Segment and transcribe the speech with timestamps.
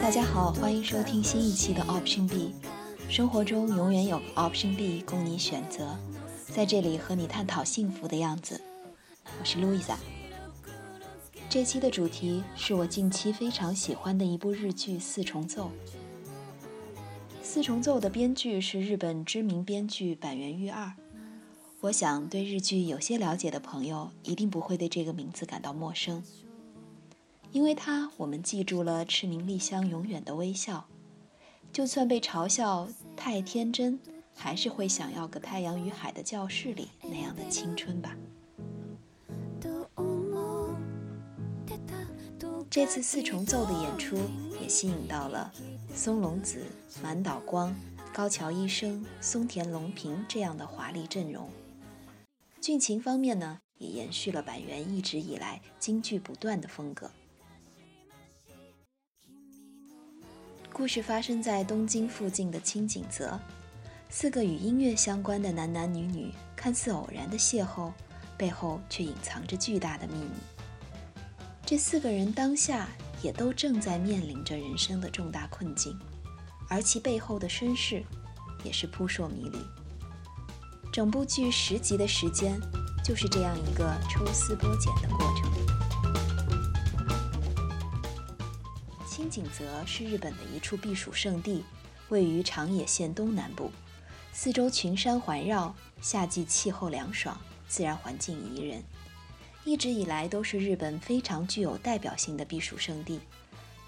[0.00, 2.54] 大家好，欢迎收听新一期的 Option B。
[3.08, 5.98] 生活中永远有个 Option B 供你选择，
[6.54, 8.60] 在这里和你探讨幸福的样子。
[9.40, 9.98] 我是路易莎。
[11.50, 15.64] 这期的主题是我近期非常喜欢的一部日剧《四重奏》。
[17.42, 20.92] 《四重奏》的编剧是日本知名编剧板垣裕二。
[21.80, 26.22] 我想对日剧有些了解的朋友一定不会对这个名字感到陌生。
[27.50, 30.86] 因为它，我们记住了赤名莉香永远的微笑，
[31.72, 33.98] 就算被嘲笑太天真，
[34.34, 38.16] 还是会想要个太阳与海的教室里那样的青春吧。
[42.70, 44.18] 这次四重奏的演出
[44.60, 45.52] 也吸引到了
[45.94, 46.64] 松隆子、
[47.00, 47.72] 满岛光、
[48.12, 51.48] 高桥医生、松田龙平这样的华丽阵容。
[52.60, 57.12] 剧情方面呢，也延续了板垣一直以来京剧不断的风格。
[60.72, 63.38] 故事发生在东京附近的清景泽，
[64.10, 67.92] 四个与音乐相关的男男女女看似偶然的邂逅，
[68.36, 70.30] 背后却隐藏着巨大的秘密。
[71.66, 72.88] 这四个人当下
[73.22, 75.98] 也都正在面临着人生的重大困境，
[76.68, 78.04] 而其背后的身世
[78.62, 79.58] 也是扑朔迷离。
[80.92, 82.60] 整部剧十集的时间，
[83.04, 85.52] 就是这样一个抽丝剥茧的过程。
[89.08, 91.64] 清井泽是日本的一处避暑胜地，
[92.10, 93.72] 位于长野县东南部，
[94.36, 98.82] 四周群山环绕，夏季气候凉爽，自然环境宜人，
[99.64, 103.20] 一直以来都是日本非常具有代表性的避暑胜地，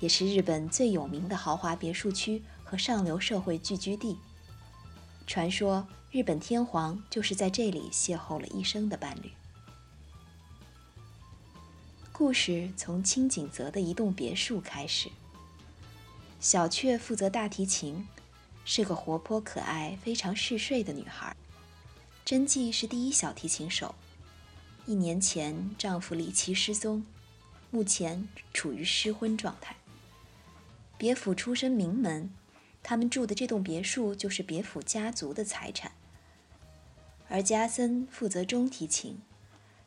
[0.00, 4.18] 也是日本最有名的豪华别墅区和上流社会聚居地。
[5.26, 9.32] 传说日本天皇就是在这里邂逅了一生的伴侣。
[12.12, 15.08] 故事从清景泽的一栋别墅开始。
[16.38, 18.06] 小雀负责大提琴，
[18.64, 21.36] 是个活泼可爱、非常嗜睡的女孩。
[22.24, 23.94] 真纪是第一小提琴手。
[24.86, 27.04] 一年前，丈夫离奇失踪，
[27.70, 29.76] 目前处于失婚状态。
[30.96, 32.30] 别府出身名门，
[32.82, 35.92] 他们住的这栋别墅就是别府家族的财产。
[37.28, 39.18] 而加森负责中提琴，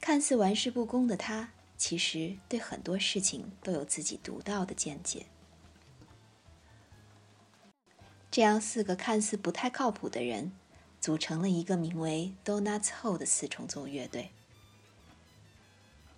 [0.00, 1.50] 看似玩世不恭的他。
[1.76, 5.26] 其实对很多事情都有自己独到的见解。
[8.30, 10.52] 这样四个看似不太靠谱的人，
[11.00, 14.30] 组成了一个名为 Donuts Hole 的四重奏乐队。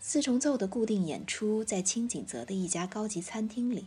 [0.00, 3.86] 四重奏的固定演出在清景泽的一家高级餐厅里。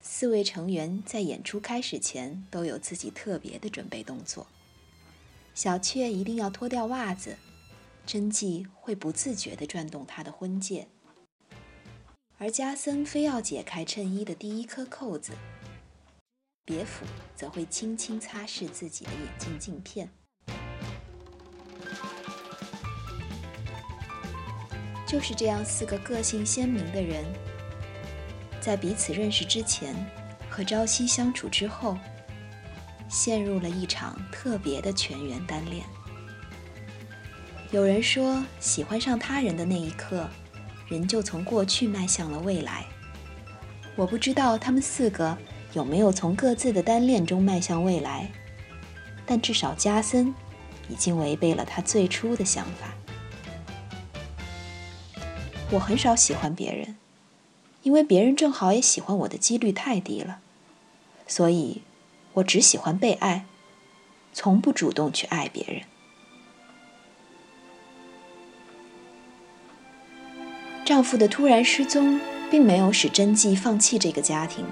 [0.00, 4.46] 四位成员在演出开始前都有自己特别的准备动作。
[5.54, 7.38] 小雀一定要脱掉袜子。
[8.06, 10.88] 真纪会不自觉地转动他的婚戒，
[12.36, 15.32] 而加森非要解开衬衣的第一颗扣子，
[16.66, 17.04] 别府
[17.36, 20.08] 则会轻轻擦拭自己的眼镜镜片。
[25.06, 27.22] 就是这样，四个个性鲜明的人，
[28.60, 29.94] 在彼此认识之前
[30.48, 31.98] 和朝夕相处之后，
[33.10, 35.84] 陷入了一场特别的全员单恋。
[37.70, 40.26] 有人说，喜欢上他人的那一刻，
[40.88, 42.86] 人就从过去迈向了未来。
[43.96, 45.36] 我不知道他们四个
[45.74, 48.30] 有没有从各自的单恋中迈向未来，
[49.26, 50.32] 但至少加森
[50.88, 52.94] 已经违背了他最初的想法。
[55.70, 56.96] 我很少喜欢别人，
[57.82, 60.38] 因为别人正好也喜欢我的几率太低了，
[61.26, 61.82] 所以
[62.34, 63.44] 我只喜欢被爱，
[64.32, 65.82] 从不主动去爱别人。
[70.84, 74.64] 丈夫的突然失踪，并没有使真纪放弃这个家庭，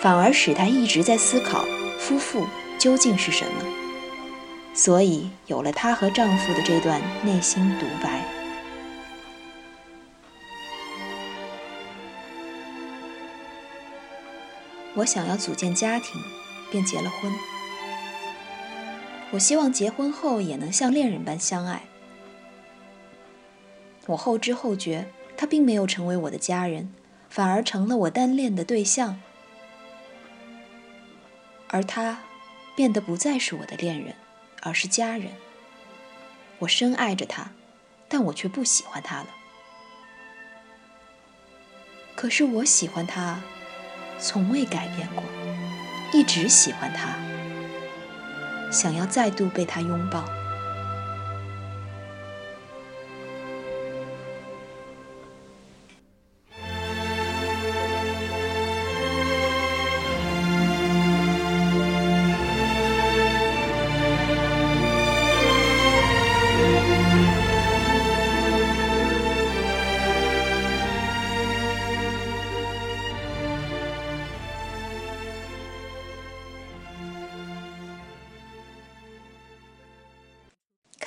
[0.00, 1.64] 反而使她一直在思考
[1.98, 2.46] 夫妇
[2.78, 3.64] 究竟是什么。
[4.74, 8.24] 所以有了她和丈夫的这段内心独白。
[14.94, 16.20] 我想要组建家庭，
[16.70, 17.32] 便结了婚。
[19.30, 21.82] 我希望结婚后也能像恋人般相爱。
[24.06, 25.08] 我后知后觉。
[25.40, 26.92] 他并没有成为我的家人，
[27.30, 29.20] 反而成了我单恋的对象，
[31.68, 32.18] 而他
[32.74, 34.14] 变得不再是我的恋人，
[34.62, 35.32] 而是家人。
[36.60, 37.50] 我深爱着他，
[38.08, 39.26] 但我却不喜欢他了。
[42.14, 43.40] 可是我喜欢他，
[44.18, 45.22] 从未改变过，
[46.12, 47.16] 一直喜欢他，
[48.72, 50.37] 想要再度被他拥抱。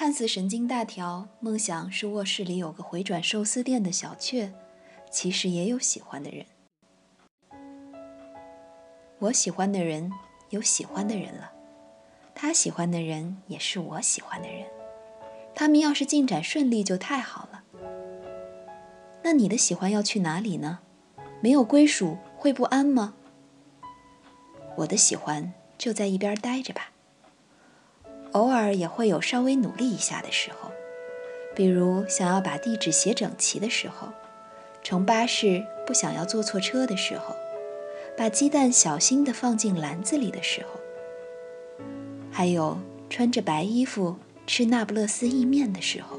[0.01, 4.51] 看似神经大条，梦想是卧室里有个回转寿司店的小雀，
[5.11, 6.43] 其实也有喜欢的人。
[9.19, 10.11] 我喜欢的人
[10.49, 11.51] 有喜欢的人了，
[12.33, 14.65] 他喜欢的人也是我喜欢的人。
[15.53, 17.63] 他们要是进展顺利就太好了。
[19.21, 20.79] 那你的喜欢要去哪里呢？
[21.41, 23.13] 没有归属会不安吗？
[24.77, 26.89] 我的喜欢就在一边待着吧。
[28.33, 30.71] 偶尔也会有稍微努力一下的时候，
[31.53, 34.07] 比如想要把地址写整齐的时候，
[34.81, 37.35] 乘巴士不想要坐错车的时候，
[38.17, 40.79] 把鸡蛋小心地放进篮子里的时候，
[42.31, 42.77] 还有
[43.09, 44.15] 穿着白衣服
[44.47, 46.17] 吃那不勒斯意面的时候。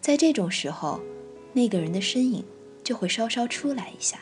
[0.00, 1.00] 在这种时候，
[1.52, 2.44] 那个人的身影
[2.82, 4.18] 就会稍稍出来一下，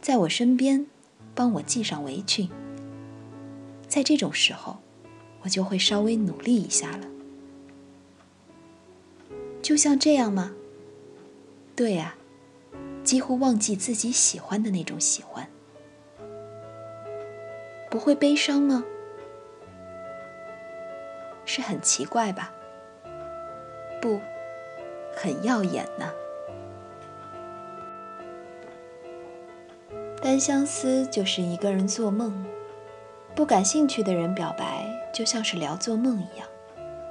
[0.00, 0.86] 在我身边，
[1.34, 2.48] 帮我系上围裙。
[3.86, 4.78] 在这种时候。
[5.48, 7.06] 就会稍微努力一下了，
[9.62, 10.52] 就像这样吗？
[11.74, 12.14] 对呀，
[13.02, 15.48] 几乎忘记自己喜欢的那种喜欢，
[17.90, 18.84] 不会悲伤吗？
[21.44, 22.52] 是很奇怪吧？
[24.02, 24.20] 不，
[25.14, 26.12] 很耀眼呢。
[30.20, 32.44] 单相思就是一个人做梦。
[33.36, 36.47] 不感兴趣的人表白，就像是聊做梦一样，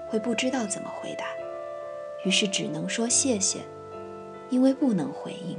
[0.08, 1.24] 会不知道怎么回答，
[2.24, 3.60] 于是只能说谢谢，
[4.50, 5.58] 因为不能回应。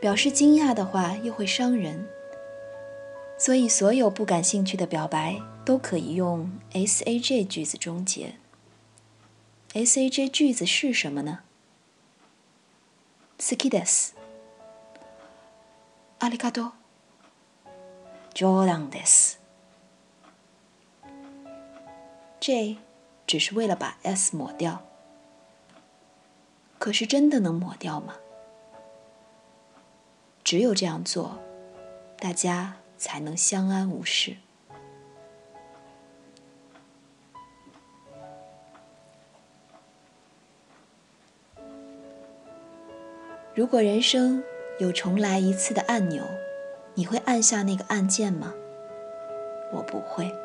[0.00, 2.06] 表示惊讶的话又会伤人，
[3.36, 8.34] 所以所有不感兴趣的表白都可以用 S A J 句子终结。
[9.74, 11.40] S A J 句子是什么呢？
[13.38, 14.14] 好きです。
[16.20, 16.72] ありがとう。
[18.34, 19.40] 冗談です。
[22.43, 22.75] J
[23.25, 24.83] 只是为了把 S 抹掉，
[26.77, 28.15] 可是真的能抹掉吗？
[30.43, 31.39] 只有这样做，
[32.19, 34.35] 大家才能相安无事。
[43.55, 44.43] 如果人生
[44.79, 46.25] 有重来一次的按钮，
[46.95, 48.53] 你会按下那个按键吗？
[49.71, 50.42] 我不会。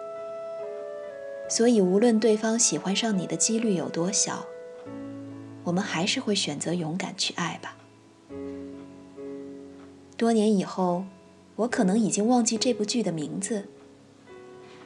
[1.49, 4.45] 所以，无论对方喜欢上你的几率有多小，
[5.65, 7.77] 我们还是会选择勇敢去爱吧。
[10.17, 11.05] 多年以后，
[11.57, 13.67] 我可能已经忘记这部剧的名字，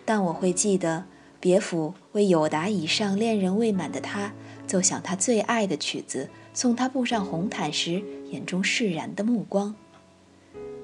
[0.05, 1.05] 但我会记得
[1.41, 4.32] 别府为有达以上恋人未满的他
[4.67, 9.75] 奏响他最爱的曲子，送他步上红毯时眼中释然的目光。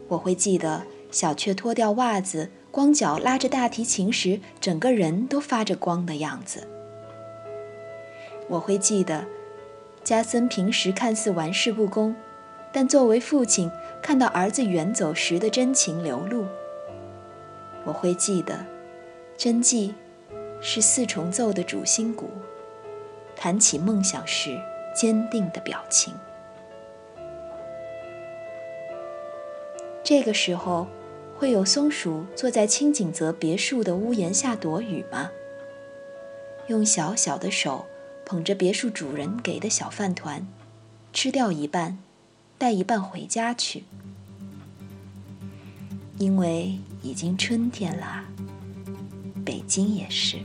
[0.09, 2.51] 我会记得小雀脱掉袜子。
[2.79, 6.69] 光脚拉着大提琴时，整个人都发着光的样子。
[8.47, 9.27] 我会记得，
[10.05, 12.15] 加森平时看似玩世不恭，
[12.71, 13.69] 但作为父亲
[14.01, 16.47] 看到儿子远走时的真情流露。
[17.83, 18.65] 我会记得，
[19.37, 19.93] 真纪
[20.61, 22.31] 是四重奏的主心骨，
[23.35, 24.57] 谈起梦想时
[24.95, 26.15] 坚定的表情。
[30.05, 30.87] 这个时候。
[31.39, 35.31] 会有松鼠坐在清景泽别墅的屋檐下躲雨吗？
[36.67, 37.87] 用小小的手
[38.27, 40.45] 捧着别墅主人给的小饭团，
[41.13, 41.97] 吃掉一半，
[42.59, 43.85] 带一半回家去。
[46.19, 48.25] 因为已经春天啦，
[49.45, 50.39] 北京也是。